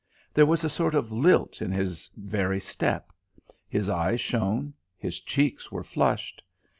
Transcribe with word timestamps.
There 0.33 0.47
was 0.47 0.63
a 0.63 0.67
sort 0.69 0.95
of 0.95 1.11
lilt 1.11 1.61
in 1.61 1.69
his 1.71 2.09
very 2.17 2.59
step; 2.59 3.11
his 3.69 3.87
eyes 3.87 4.19
shone, 4.19 4.73
his 4.97 5.19
cheeks 5.19 5.71
were 5.71 5.83
flushed. 5.83 6.41